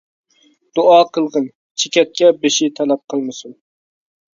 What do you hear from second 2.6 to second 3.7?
تەلەپ قىلمىسۇن.